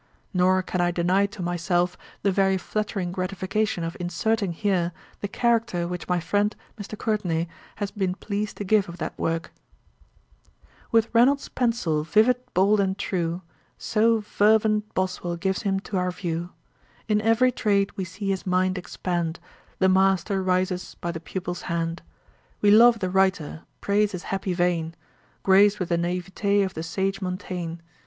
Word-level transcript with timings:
Nor 0.33 0.63
can 0.63 0.81
I 0.81 0.89
deny 0.89 1.27
to 1.27 1.43
myself 1.43 1.95
the 2.23 2.31
very 2.31 2.57
flattering 2.57 3.11
gratification 3.11 3.83
of 3.83 3.95
inserting 3.99 4.51
here 4.51 4.93
the 5.19 5.27
character 5.27 5.87
which 5.87 6.07
my 6.07 6.19
friend 6.19 6.55
Mr. 6.79 6.97
Courtenay 6.97 7.45
has 7.75 7.91
been 7.91 8.15
pleased 8.15 8.57
to 8.57 8.63
give 8.63 8.89
of 8.89 8.97
that 8.97 9.15
work: 9.19 9.51
'With 10.91 11.13
Reynolds' 11.13 11.49
pencil, 11.49 12.03
vivid, 12.03 12.37
bold, 12.55 12.79
and 12.79 12.97
true, 12.97 13.43
So 13.77 14.21
fervent 14.21 14.91
Boswell 14.95 15.35
gives 15.35 15.61
him 15.61 15.79
to 15.81 15.97
our 15.97 16.09
view: 16.09 16.49
In 17.07 17.21
every 17.21 17.51
trait 17.51 17.95
we 17.95 18.03
see 18.03 18.29
his 18.29 18.43
mind 18.43 18.79
expand; 18.79 19.39
The 19.77 19.87
master 19.87 20.41
rises 20.41 20.95
by 20.99 21.11
the 21.11 21.19
pupil's 21.19 21.61
hand; 21.69 22.01
We 22.59 22.71
love 22.71 22.97
the 23.01 23.11
writer, 23.11 23.65
praise 23.81 24.13
his 24.13 24.23
happy 24.33 24.53
vein, 24.53 24.95
Grac'd 25.43 25.77
with 25.77 25.89
the 25.89 25.97
naiveté 25.99 26.65
of 26.65 26.73
the 26.73 26.81
sage 26.81 27.21
Montaigne. 27.21 27.75